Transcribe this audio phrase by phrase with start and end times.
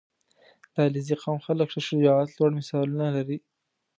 [0.73, 3.37] •د علیزي قوم خلک د شجاعت لوړ مثالونه لري.